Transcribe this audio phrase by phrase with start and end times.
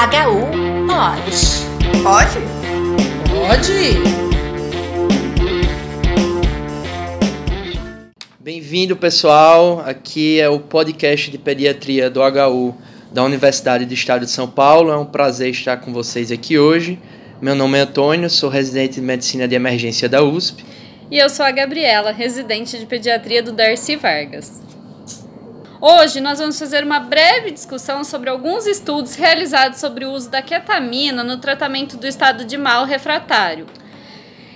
[0.00, 2.02] HU pode.
[2.02, 2.38] Pode?
[3.28, 3.98] Pode!
[8.40, 9.80] Bem-vindo, pessoal.
[9.80, 12.74] Aqui é o podcast de pediatria do HU
[13.12, 14.90] da Universidade do Estado de São Paulo.
[14.90, 16.98] É um prazer estar com vocês aqui hoje.
[17.38, 20.64] Meu nome é Antônio, sou residente de medicina de emergência da USP.
[21.10, 24.62] E eu sou a Gabriela, residente de pediatria do Darcy Vargas.
[25.82, 30.42] Hoje nós vamos fazer uma breve discussão sobre alguns estudos realizados sobre o uso da
[30.42, 33.64] ketamina no tratamento do estado de mal refratário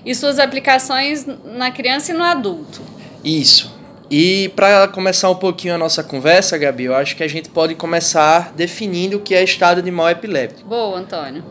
[0.04, 2.82] e suas aplicações na criança e no adulto.
[3.24, 3.74] Isso.
[4.10, 7.74] E para começar um pouquinho a nossa conversa, Gabi, eu acho que a gente pode
[7.74, 10.68] começar definindo o que é estado de mal epiléptico.
[10.68, 11.42] Boa, Antônio.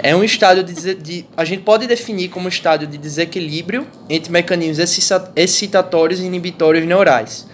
[0.00, 4.32] É um estado de, de a gente pode definir como um estado de desequilíbrio entre
[4.32, 4.98] mecanismos
[5.36, 7.53] excitatórios e inibitórios neurais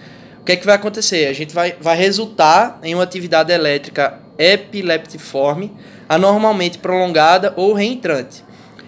[0.51, 1.27] que é que vai acontecer?
[1.27, 5.71] A gente vai, vai resultar em uma atividade elétrica epileptiforme,
[6.09, 8.43] anormalmente prolongada ou reentrante.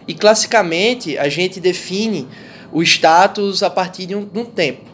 [0.08, 2.28] E classicamente a gente define
[2.72, 4.92] o status a partir de um, de um tempo.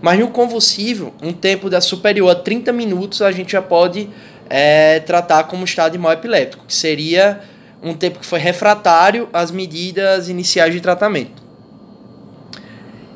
[0.00, 4.08] Mas no convulsivo, um tempo da superior a 30 minutos a gente já pode
[4.48, 7.40] é, tratar como estado de mal epiléptico, que seria
[7.82, 11.42] um tempo que foi refratário às medidas iniciais de tratamento.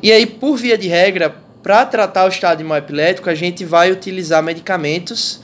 [0.03, 4.43] E aí, por via de regra, para tratar o estado epilético, a gente vai utilizar
[4.43, 5.41] medicamentos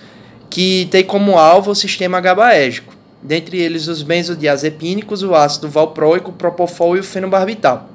[0.48, 6.34] que têm como alvo o sistema GABAérgico, dentre eles os benzodiazepínicos, o ácido valproico, o
[6.34, 7.90] propofol e o fenobarbital.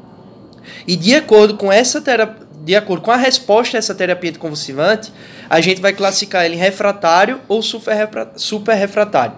[0.88, 5.11] E de acordo com essa terapia, de acordo com a resposta a essa terapia anticonvulsivante,
[5.50, 7.95] a gente vai classificar ele em refratário ou super
[8.75, 9.35] refratário.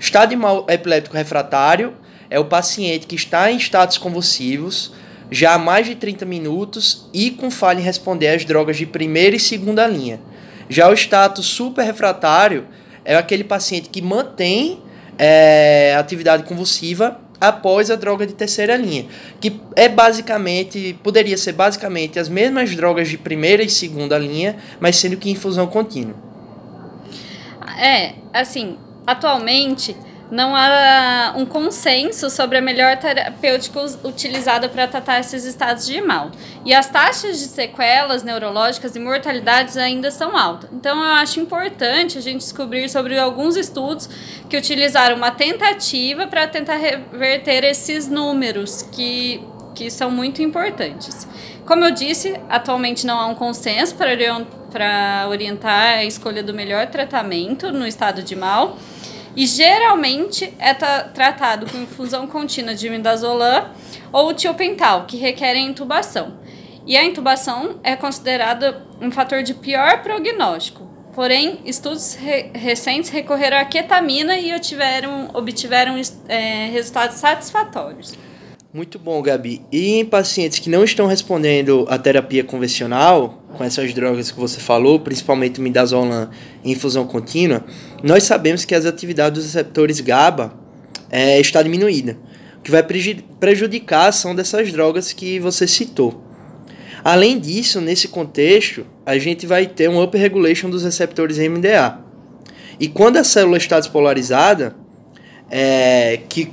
[0.00, 0.34] Estado
[0.68, 1.94] epilético refratário
[2.30, 4.92] é o paciente que está em estados convulsivos,
[5.34, 9.34] já há mais de 30 minutos e com falha em responder às drogas de primeira
[9.34, 10.20] e segunda linha.
[10.68, 12.68] Já o status super refratário
[13.04, 14.80] é aquele paciente que mantém
[15.18, 19.06] é, atividade convulsiva após a droga de terceira linha,
[19.40, 24.94] que é basicamente, poderia ser basicamente as mesmas drogas de primeira e segunda linha, mas
[24.94, 26.14] sendo que infusão contínua.
[27.76, 29.96] É, assim, atualmente
[30.30, 36.30] não há um consenso sobre a melhor terapêutica utilizada para tratar esses estados de mal.
[36.64, 40.70] E as taxas de sequelas neurológicas e mortalidades ainda são altas.
[40.72, 44.08] Então, eu acho importante a gente descobrir sobre alguns estudos
[44.48, 49.42] que utilizaram uma tentativa para tentar reverter esses números que,
[49.74, 51.28] que são muito importantes.
[51.66, 57.70] Como eu disse, atualmente não há um consenso para orientar a escolha do melhor tratamento
[57.72, 58.76] no estado de mal.
[59.36, 63.70] E geralmente é tratado com infusão contínua de midazolam
[64.12, 66.38] ou tiopental, que requerem intubação.
[66.86, 70.88] E a intubação é considerada um fator de pior prognóstico.
[71.14, 78.14] Porém, estudos re recentes recorreram à ketamina e obtiveram, obtiveram é, resultados satisfatórios.
[78.74, 79.62] Muito bom, Gabi.
[79.70, 84.58] E em pacientes que não estão respondendo à terapia convencional, com essas drogas que você
[84.58, 86.28] falou, principalmente midazolam
[86.64, 87.64] em infusão contínua,
[88.02, 90.52] nós sabemos que as atividades dos receptores GABA
[91.08, 92.18] é, está diminuída,
[92.58, 96.24] o que vai prejudicar a ação dessas drogas que você citou.
[97.04, 102.00] Além disso, nesse contexto, a gente vai ter um upregulation dos receptores MDA.
[102.80, 104.74] E quando a célula está despolarizada,
[105.48, 106.50] é, que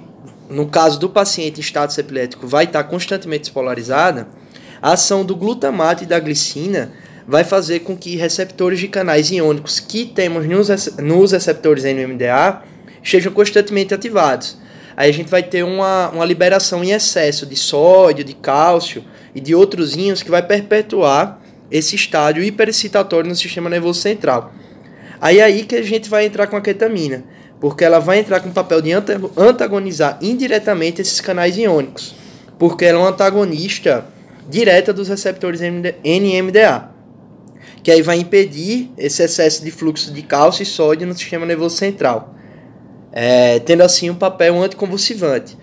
[0.52, 4.28] no caso do paciente em estado epilético vai estar constantemente despolarizada,
[4.82, 6.92] a ação do glutamato e da glicina
[7.26, 12.64] vai fazer com que receptores de canais iônicos que temos nos receptores NMDA
[13.02, 14.58] estejam constantemente ativados.
[14.98, 19.40] Aí a gente vai ter uma, uma liberação em excesso de sódio, de cálcio e
[19.40, 21.40] de outros íons que vai perpetuar
[21.70, 24.54] esse estádio hiperexcitatório no sistema nervoso central.
[25.22, 27.24] Aí é aí que a gente vai entrar com a ketamina
[27.62, 32.16] porque ela vai entrar com o papel de antagonizar indiretamente esses canais iônicos,
[32.58, 34.04] porque ela é um antagonista
[34.50, 36.90] direta dos receptores NMDA,
[37.84, 41.78] que aí vai impedir esse excesso de fluxo de cálcio e sódio no sistema nervoso
[41.78, 42.36] central,
[43.12, 45.56] é, tendo assim um papel anticonvulsivante,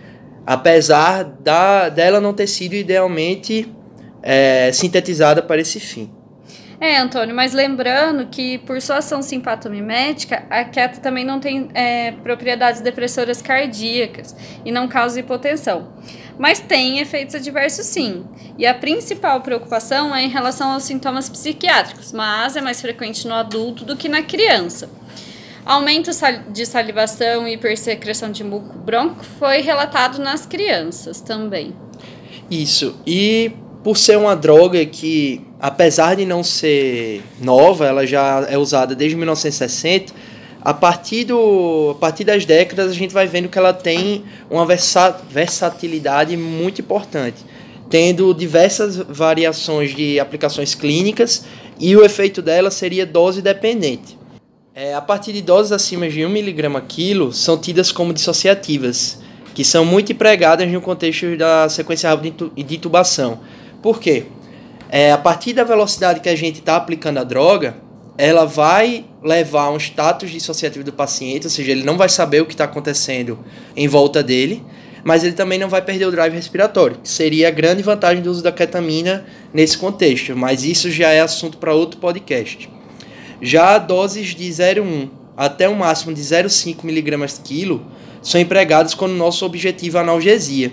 [0.46, 3.75] apesar da, dela não ter sido idealmente
[4.23, 6.08] é, sintetizada para esse fim.
[6.80, 12.12] É, Antônio, mas lembrando que por sua ação simpatomimética, a queta também não tem é,
[12.12, 14.34] propriedades depressoras cardíacas
[14.64, 15.92] e não causa hipotensão.
[16.38, 18.25] Mas tem efeitos adversos sim.
[18.56, 23.34] E a principal preocupação é em relação aos sintomas psiquiátricos, mas é mais frequente no
[23.34, 24.88] adulto do que na criança.
[25.66, 26.10] Aumento
[26.50, 31.75] de salivação e hipersecreção de muco bronco foi relatado nas crianças também.
[32.48, 32.96] Isso.
[33.04, 33.52] E
[33.82, 39.16] por ser uma droga que, apesar de não ser nova, ela já é usada desde
[39.16, 40.12] 1960,
[40.60, 44.66] a partir, do, a partir das décadas a gente vai vendo que ela tem uma
[44.66, 47.44] versa, versatilidade muito importante,
[47.88, 51.44] tendo diversas variações de aplicações clínicas
[51.78, 54.19] e o efeito dela seria dose dependente.
[54.75, 59.19] É, a partir de doses acima de 1mg quilo são tidas como dissociativas,
[59.54, 63.40] que são muito empregadas no contexto da sequência rápida de intubação.
[63.82, 64.26] Por quê?
[64.90, 67.76] É, a partir da velocidade que a gente está aplicando a droga,
[68.17, 72.40] ela vai levar a um status dissociativo do paciente, ou seja, ele não vai saber
[72.40, 73.38] o que está acontecendo
[73.76, 74.64] em volta dele,
[75.05, 78.31] mas ele também não vai perder o drive respiratório, que seria a grande vantagem do
[78.31, 79.25] uso da ketamina
[79.55, 82.69] nesse contexto, mas isso já é assunto para outro podcast.
[83.40, 87.87] Já doses de 0,1 até um máximo de 0,5 mg quilo
[88.20, 90.73] são empregadas quando o nosso objetivo é analgesia,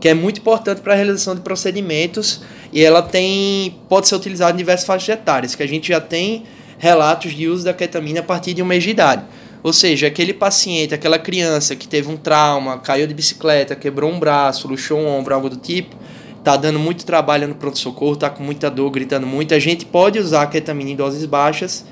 [0.00, 2.42] que é muito importante para a realização de procedimentos
[2.72, 6.44] e ela tem pode ser utilizada em diversas faixas etárias, que a gente já tem
[6.78, 9.24] relatos de uso da ketamina a partir de um mês de idade.
[9.62, 14.18] Ou seja, aquele paciente, aquela criança que teve um trauma, caiu de bicicleta, quebrou um
[14.18, 15.96] braço, luxou um ombro, algo do tipo,
[16.44, 20.18] tá dando muito trabalho no pronto-socorro, tá com muita dor, gritando muito, a gente pode
[20.18, 21.84] usar a ketamina em doses baixas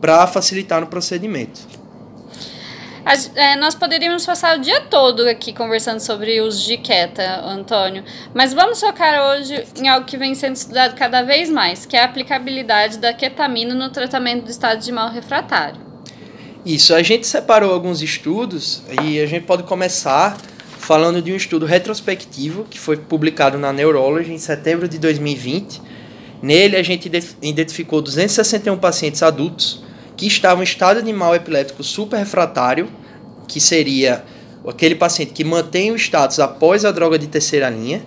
[0.00, 1.83] para facilitar no procedimento.
[3.34, 8.02] É, nós poderíamos passar o dia todo aqui conversando sobre o uso de Keta, Antônio,
[8.32, 12.00] mas vamos focar hoje em algo que vem sendo estudado cada vez mais, que é
[12.00, 15.78] a aplicabilidade da ketamina no tratamento do estado de mal refratário.
[16.64, 20.38] Isso, a gente separou alguns estudos e a gente pode começar
[20.78, 25.82] falando de um estudo retrospectivo que foi publicado na Neurology em setembro de 2020.
[26.40, 27.10] Nele, a gente
[27.42, 29.84] identificou 261 pacientes adultos
[30.16, 32.88] que estavam em estado de mal epiléptico super refratário,
[33.48, 34.24] que seria
[34.66, 38.02] aquele paciente que mantém o status após a droga de terceira linha,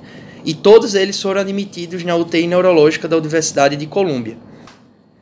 [0.46, 4.38] e todos eles foram admitidos na UTI neurológica da Universidade de Colômbia,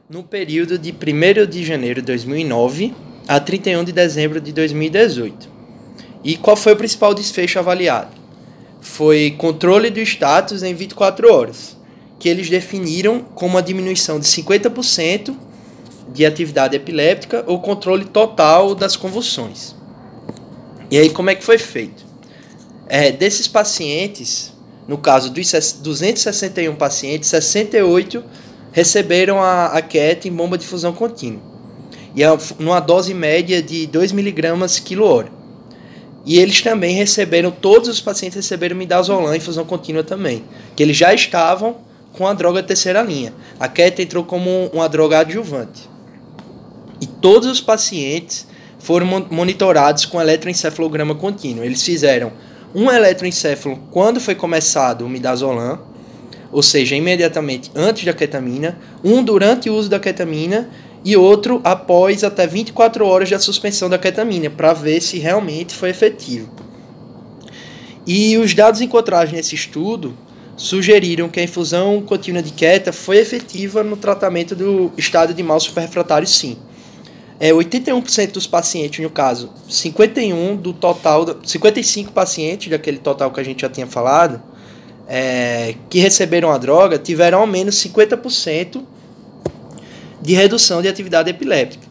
[0.10, 2.94] no período de 1 de janeiro de 2009
[3.28, 5.50] a 31 de dezembro de 2018.
[6.24, 8.12] E qual foi o principal desfecho avaliado?
[8.82, 11.76] Foi controle do status em 24 horas,
[12.20, 15.36] que eles definiram como uma diminuição de 50%
[16.08, 19.76] de atividade epiléptica ou controle total das convulsões.
[20.90, 22.06] E aí, como é que foi feito?
[22.88, 24.54] É, desses pacientes,
[24.88, 28.24] no caso dos 261 pacientes, 68
[28.72, 31.42] receberam a, a em bomba de fusão contínua.
[32.16, 32.28] E é
[32.60, 35.30] numa dose média de 2 mg quilo hora.
[36.26, 40.44] E eles também receberam, todos os pacientes receberam midazolam em fusão contínua também,
[40.76, 41.78] que eles já estavam
[42.14, 43.34] com a droga terceira linha.
[43.60, 45.95] A QET entrou como uma droga adjuvante
[47.26, 48.46] todos os pacientes
[48.78, 51.64] foram monitorados com eletroencefalograma contínuo.
[51.64, 52.32] Eles fizeram
[52.76, 55.80] um eletroencefalo quando foi começado o midazolam,
[56.52, 60.70] ou seja, imediatamente antes da ketamina, um durante o uso da ketamina
[61.04, 65.90] e outro após até 24 horas da suspensão da ketamina, para ver se realmente foi
[65.90, 66.52] efetivo.
[68.06, 70.16] E os dados encontrados nesse estudo
[70.56, 75.60] sugeriram que a infusão contínua de keta foi efetiva no tratamento do estado de mal
[75.60, 76.56] superrefratário sim
[77.40, 83.44] é 81% dos pacientes, no caso, 51 do total, 55 pacientes daquele total que a
[83.44, 84.42] gente já tinha falado,
[85.08, 88.82] é, que receberam a droga, tiveram ao menos 50%
[90.22, 91.86] de redução de atividade epiléptica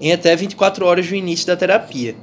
[0.00, 2.14] em até 24 horas do início da terapia.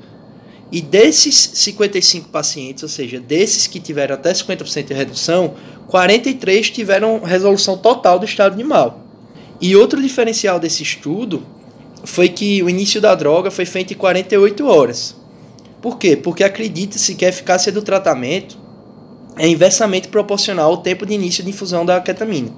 [0.72, 5.56] E desses 55 pacientes, ou seja, desses que tiveram até 50% de redução,
[5.88, 9.06] 43 tiveram resolução total do estado de mal.
[9.60, 11.44] E outro diferencial desse estudo
[12.04, 15.16] foi que o início da droga foi feito em 48 horas.
[15.82, 16.16] Por quê?
[16.16, 18.58] Porque acredita-se que a eficácia do tratamento
[19.38, 22.52] é inversamente proporcional ao tempo de início de infusão da ketamina.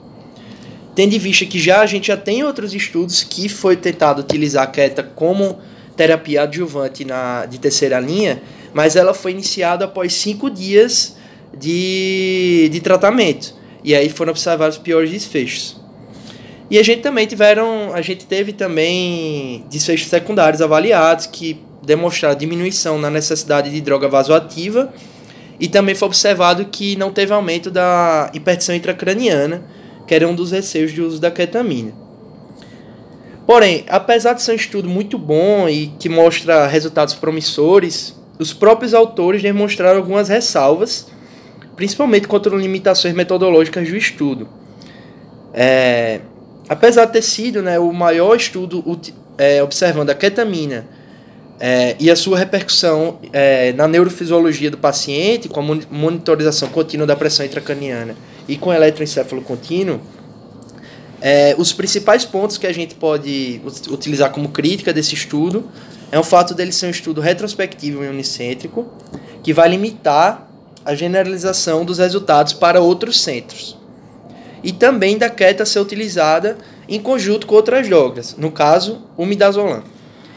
[0.95, 4.63] Tendo em vista que já a gente já tem outros estudos que foi tentado utilizar
[4.63, 5.57] a keta como
[5.95, 8.41] terapia adjuvante na, de terceira linha,
[8.73, 11.15] mas ela foi iniciada após cinco dias
[11.57, 13.55] de, de tratamento.
[13.83, 15.82] E aí foram observados piores desfechos.
[16.69, 22.97] E a gente também tiveram, a gente teve também desfechos secundários avaliados que demonstraram diminuição
[22.97, 24.93] na necessidade de droga vasoativa
[25.59, 29.63] e também foi observado que não teve aumento da hipertensão intracraniana,
[30.07, 31.93] que era um dos receios de uso da ketamina.
[33.45, 38.93] Porém, apesar de ser um estudo muito bom e que mostra resultados promissores, os próprios
[38.93, 41.07] autores demonstraram algumas ressalvas,
[41.75, 44.47] principalmente contra limitações metodológicas do estudo.
[45.53, 46.21] É,
[46.67, 48.83] apesar de ter sido né, o maior estudo
[49.37, 50.85] é, observando a ketamina
[51.59, 57.15] é, e a sua repercussão é, na neurofisiologia do paciente, com a monitorização contínua da
[57.15, 58.15] pressão intracraniana
[58.47, 60.01] e com eletroencefalo contínuo,
[61.21, 65.69] é, os principais pontos que a gente pode utilizar como crítica desse estudo
[66.11, 68.85] é o fato dele ser um estudo retrospectivo e unicêntrico,
[69.41, 70.49] que vai limitar
[70.83, 73.77] a generalização dos resultados para outros centros.
[74.63, 79.83] E também da queta ser utilizada em conjunto com outras drogas, no caso, o midazolam.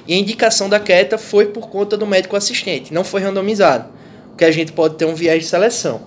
[0.06, 3.88] E a indicação da queta foi por conta do médico assistente, não foi randomizado,
[4.28, 6.00] porque a gente pode ter um viés de seleção.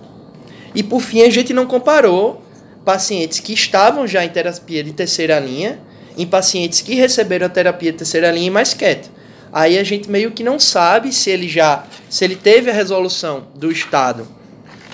[0.74, 2.42] E por fim, a gente não comparou
[2.84, 5.78] pacientes que estavam já em terapia de terceira linha
[6.16, 9.08] em pacientes que receberam a terapia de terceira linha e mais queta.
[9.52, 13.46] Aí a gente meio que não sabe se ele já, se ele teve a resolução
[13.54, 14.26] do estado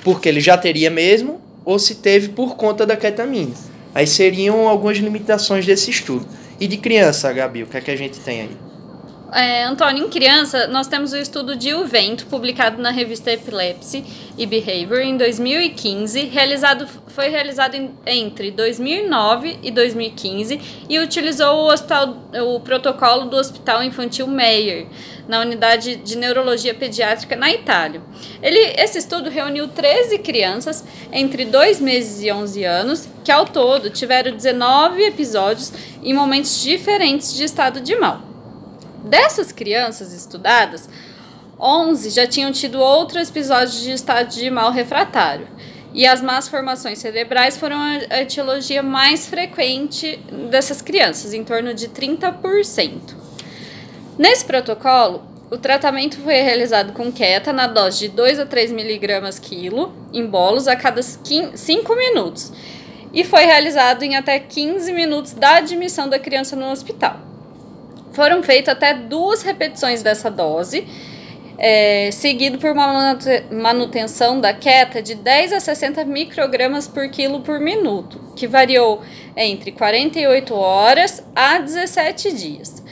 [0.07, 3.53] porque ele já teria mesmo ou se teve por conta da ketamina.
[3.93, 6.27] Aí seriam algumas limitações desse estudo.
[6.61, 8.66] E de criança, Gabi, o que é que a gente tem aí?
[9.33, 14.05] É, Antônio, em criança, nós temos o estudo de Uvento, publicado na revista Epilepsy
[14.39, 21.73] e Behavior em 2015, realizado, foi realizado em, entre 2009 e 2015 e utilizou o,
[21.73, 22.17] hospital,
[22.55, 24.87] o protocolo do Hospital Infantil Meyer,
[25.27, 28.01] na unidade de neurologia pediátrica na Itália.
[28.41, 33.91] Ele, esse estudo reuniu 13 crianças entre 2 meses e 11 anos, que ao todo
[33.91, 38.26] tiveram 19 episódios em momentos diferentes de estado de mal.
[39.07, 40.89] Dessas crianças estudadas,
[41.61, 45.47] 11 já tinham tido outros episódios de estado de mal refratário.
[45.95, 47.79] E as más formações cerebrais foram
[48.11, 50.17] a etiologia mais frequente
[50.51, 53.15] dessas crianças, em torno de 30%.
[54.19, 55.23] Nesse protocolo,
[55.53, 60.27] o tratamento foi realizado com queta na dose de 2 a 3 miligramas quilo em
[60.27, 61.55] bolos a cada 5
[61.95, 62.53] minutos
[63.13, 67.26] e foi realizado em até 15 minutos da admissão da criança no hospital.
[68.17, 70.89] Foram feitas até duas repetições dessa dose,
[71.59, 73.19] é, seguido por uma
[73.51, 79.03] manutenção da queta de 10 a 60 microgramas por quilo por minuto, que variou
[79.37, 82.83] entre 48 horas a 17 dias.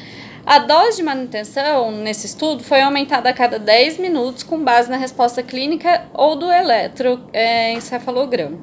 [0.45, 4.99] A dose de manutenção nesse estudo foi aumentada a cada 10 minutos com base na
[4.99, 8.59] resposta clínica ou do eletroencefalograma.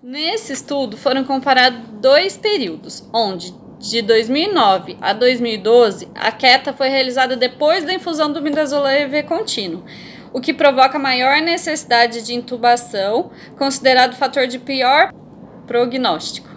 [0.00, 7.36] Nesse estudo foram comparados dois períodos, onde de 2009 a 2012, a queta foi realizada
[7.36, 8.92] depois da infusão do midazolam
[9.28, 9.84] contínuo,
[10.32, 15.12] o que provoca maior necessidade de intubação, considerado fator de pior
[15.66, 16.48] prognóstico.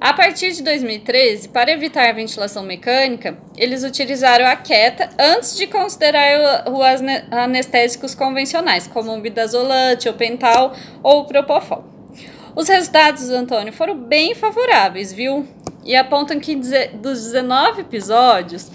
[0.00, 5.66] A partir de 2013, para evitar a ventilação mecânica, eles utilizaram a queta antes de
[5.66, 11.84] considerar os anestésicos convencionais, como o midazolam, tiopental ou o propofol.
[12.58, 15.46] Os resultados, Antônio, foram bem favoráveis, viu?
[15.84, 18.70] E apontam que dos 19 episódios,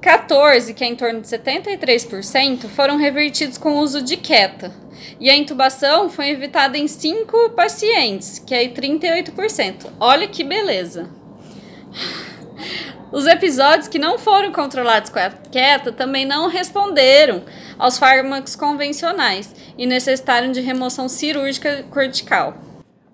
[0.00, 4.70] 14, que é em torno de 73%, foram revertidos com o uso de queta.
[5.18, 9.86] E a intubação foi evitada em 5 pacientes, que é 38%.
[9.98, 11.08] Olha que beleza!
[13.10, 17.44] Os episódios que não foram controlados com a queta também não responderam
[17.78, 22.56] aos fármacos convencionais e necessitaram de remoção cirúrgica cortical.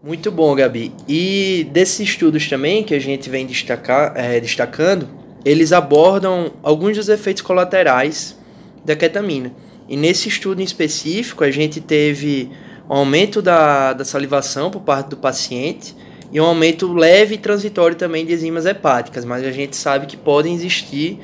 [0.02, 0.94] Muito bom, Gabi.
[1.06, 5.06] E desses estudos também que a gente vem destacar, é, destacando,
[5.44, 8.34] eles abordam alguns dos efeitos colaterais
[8.82, 9.52] da ketamina.
[9.86, 12.50] E nesse estudo em específico, a gente teve
[12.88, 15.94] um aumento da, da salivação por parte do paciente
[16.32, 20.16] e um aumento leve e transitório também de enzimas hepáticas, mas a gente sabe que
[20.16, 21.18] podem existir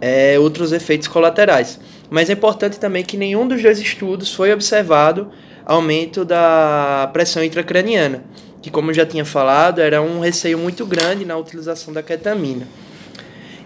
[0.00, 1.80] é, outros efeitos colaterais.
[2.08, 5.32] Mas é importante também que nenhum dos dois estudos foi observado
[5.70, 8.24] aumento da pressão intracraniana,
[8.60, 12.66] que como eu já tinha falado, era um receio muito grande na utilização da ketamina.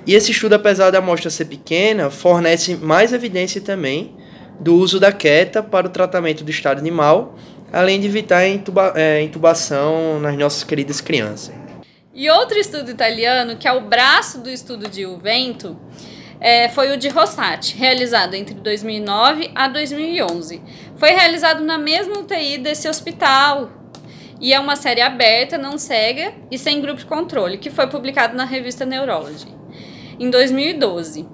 [0.06, 4.14] E esse estudo, apesar da amostra ser pequena, fornece mais evidência também
[4.60, 7.36] do uso da queta para o tratamento do estado animal,
[7.72, 11.54] além de evitar intuba é, intubação nas nossas queridas crianças.
[12.12, 15.76] E outro estudo italiano, que é o braço do estudo de Uvento,
[16.44, 20.60] é, foi o de Rossati, realizado entre 2009 a 2011.
[21.04, 23.70] Foi realizado na mesma UTI desse hospital.
[24.40, 28.34] E é uma série aberta, não cega e sem grupo de controle, que foi publicado
[28.34, 29.54] na revista Neurology
[30.18, 31.28] em 2012.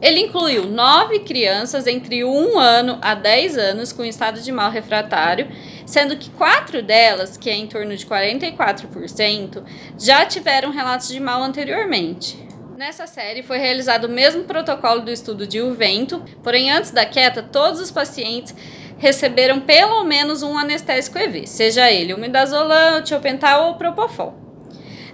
[0.00, 5.48] Ele incluiu nove crianças entre 1 ano a 10 anos com estado de mal refratário,
[5.84, 9.64] sendo que quatro delas, que é em torno de 44%,
[9.98, 12.44] já tiveram relatos de mal anteriormente.
[12.76, 17.42] Nessa série foi realizado o mesmo protocolo do estudo de Uvento, porém antes da queta,
[17.42, 18.54] todos os pacientes
[18.98, 24.34] receberam pelo menos um anestésico EV, seja ele midazolam, tiopental ou propofol.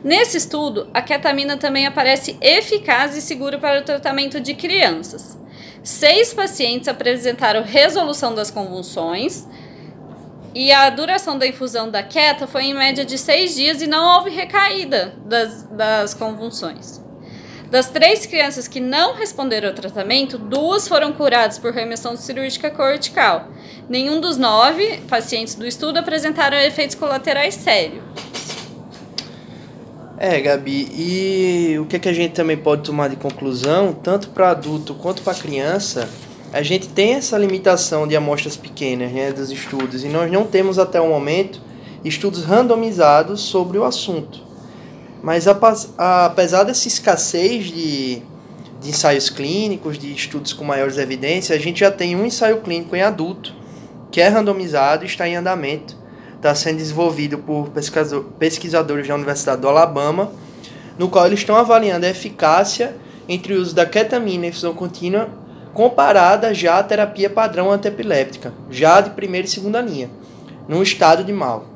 [0.03, 5.39] Nesse estudo, a ketamina também aparece eficaz e segura para o tratamento de crianças.
[5.83, 9.47] Seis pacientes apresentaram resolução das convulsões
[10.55, 14.17] e a duração da infusão da queta foi em média de seis dias e não
[14.17, 17.01] houve recaída das, das convulsões.
[17.71, 23.49] Das três crianças que não responderam ao tratamento, duas foram curadas por remissão cirúrgica cortical.
[23.89, 28.03] Nenhum dos nove pacientes do estudo apresentaram efeitos colaterais sérios.
[30.19, 34.31] É, Gabi, e o que, é que a gente também pode tomar de conclusão, tanto
[34.31, 36.09] para adulto quanto para criança,
[36.53, 40.79] a gente tem essa limitação de amostras pequenas né, dos estudos, e nós não temos
[40.79, 41.61] até o momento
[42.05, 44.50] estudos randomizados sobre o assunto.
[45.23, 48.23] Mas apesar dessa escassez de,
[48.81, 52.97] de ensaios clínicos, de estudos com maiores evidências, a gente já tem um ensaio clínico
[52.97, 53.55] em adulto,
[54.11, 55.97] que é randomizado está em andamento.
[56.37, 57.71] Está sendo desenvolvido por
[58.39, 60.33] pesquisadores da Universidade do Alabama,
[60.99, 62.97] no qual eles estão avaliando a eficácia
[63.29, 65.29] entre o uso da ketamina em fusão contínua
[65.73, 70.11] comparada já à terapia padrão antepiléptica, já de primeira e segunda linha,
[70.69, 71.67] no estado de mal.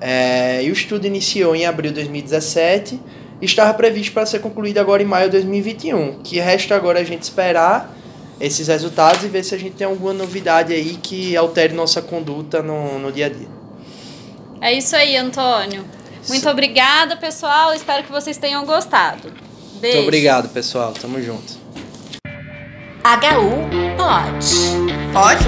[0.00, 3.00] É, e o estudo iniciou em abril de 2017
[3.40, 6.20] e estava previsto para ser concluído agora em maio de 2021.
[6.22, 7.94] Que resta agora a gente esperar
[8.40, 12.62] esses resultados e ver se a gente tem alguma novidade aí que altere nossa conduta
[12.62, 13.48] no, no dia a dia.
[14.60, 15.84] É isso aí, Antônio.
[16.28, 17.72] Muito obrigada, pessoal.
[17.74, 19.32] Espero que vocês tenham gostado.
[19.80, 19.98] Beijo.
[19.98, 20.92] Muito obrigado, pessoal.
[20.92, 21.54] Tamo junto.
[23.06, 24.46] HU pode.
[25.12, 25.44] Pode?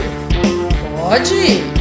[0.96, 1.77] Pode.